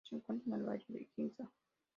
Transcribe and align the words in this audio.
Se 0.09 0.15
encuentra 0.15 0.51
en 0.55 0.59
el 0.61 0.65
barrio 0.65 0.85
de 0.89 1.07
Ginza. 1.15 1.51